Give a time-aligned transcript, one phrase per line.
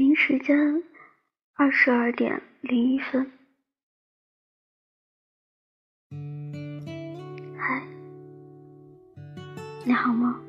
[0.00, 0.56] 北京时间
[1.52, 3.30] 二十二点零一分。
[7.58, 7.86] 嗨，
[9.84, 10.40] 你好吗？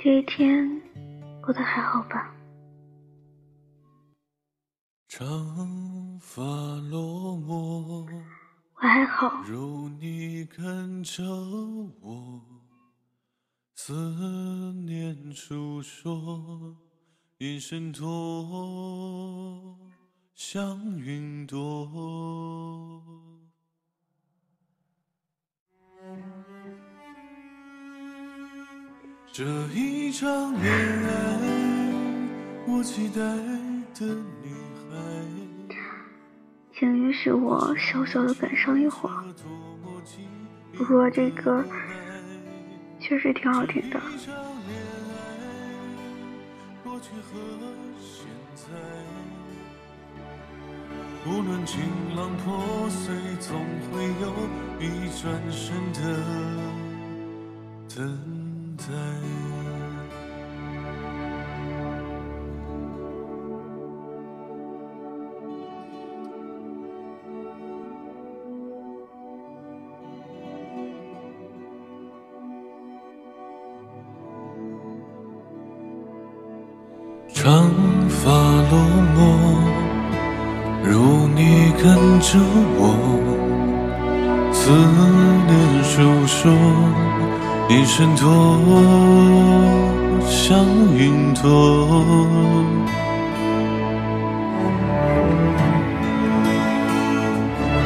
[0.00, 0.82] 这一天
[1.40, 2.34] 过得还好吧？
[5.06, 6.42] 长发
[6.90, 8.08] 落寞，
[8.74, 9.44] 我还好。
[9.46, 11.22] 如你看着
[12.00, 12.42] 我，
[13.82, 13.94] 思
[14.84, 16.76] 念诉说，
[17.38, 19.74] 一生多
[20.34, 23.02] 像云朵。
[29.32, 30.28] 这一场
[30.62, 31.40] 恋爱，
[32.68, 33.22] 我期待
[33.94, 34.90] 的女孩。
[36.78, 39.24] 请允许我小小的感伤一会儿。
[40.74, 41.64] 不过这歌
[43.00, 44.00] 确实挺好听的。
[51.26, 51.80] 无论晴
[52.16, 53.58] 朗破碎，总
[53.90, 54.32] 会有
[54.80, 56.00] 一转身的
[57.94, 58.84] 等待。
[78.22, 78.72] 发落
[79.16, 79.18] 寞，
[80.84, 81.84] 如你跟
[82.20, 82.38] 着
[82.76, 82.82] 我，
[84.52, 84.70] 思
[85.46, 85.50] 念
[85.82, 85.92] 诉
[86.26, 86.52] 说，
[87.66, 88.22] 你衬托
[90.28, 90.58] 像
[90.94, 91.42] 云朵。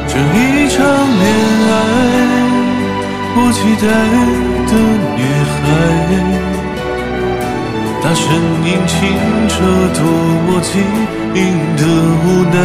[0.07, 1.23] 这一场恋
[1.71, 1.73] 爱，
[3.37, 3.85] 我期待
[4.67, 4.71] 的
[5.15, 5.19] 女
[5.49, 6.64] 孩。
[8.07, 8.29] 那声
[8.63, 8.95] 引擎
[9.49, 9.55] 车，
[9.95, 9.99] 多
[10.45, 10.69] 么晶
[11.33, 11.41] 莹
[11.75, 11.81] 的
[12.21, 12.55] 无奈。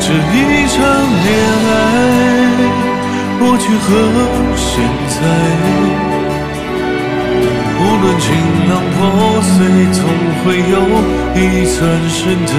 [0.00, 0.74] 这一场
[1.22, 1.26] 恋
[1.70, 1.72] 爱，
[3.38, 3.86] 过去和
[4.56, 4.66] 现
[5.14, 5.16] 在。
[7.78, 8.26] 无论情
[8.68, 8.98] 浪破
[9.42, 9.54] 碎，
[9.92, 10.02] 总
[10.42, 10.76] 会有
[11.36, 11.40] 一
[11.76, 11.78] 转
[12.10, 12.18] 身
[12.50, 12.52] 的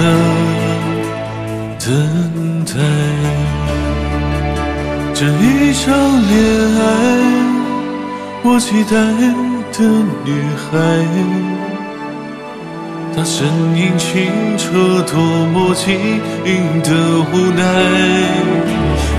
[1.84, 1.84] 等
[2.64, 2.72] 待。
[5.12, 5.44] 这一
[5.74, 5.84] 场
[6.30, 6.34] 恋
[6.80, 6.82] 爱，
[8.42, 9.55] 我期待。
[9.78, 9.84] 的
[10.24, 10.78] 女孩，
[13.14, 15.20] 她声引擎车，多
[15.52, 15.94] 么晶
[16.46, 16.88] 莹的
[17.30, 17.60] 无奈。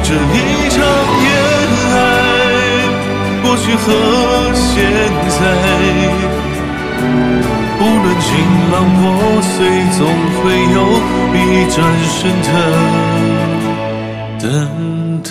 [0.01, 0.35] 这一
[0.69, 0.75] 场
[1.22, 1.25] 恋
[1.94, 1.95] 爱，
[3.44, 3.85] 过去和
[4.56, 4.73] 现
[5.29, 5.40] 在。
[7.79, 8.28] 无论情
[8.72, 9.03] 浪破
[9.44, 9.56] 碎，
[9.95, 10.01] 总
[10.41, 10.44] 会
[10.74, 10.75] 有
[11.35, 11.38] 一
[11.69, 11.78] 转
[12.09, 12.50] 身的
[14.41, 14.44] 等
[15.22, 15.29] 待。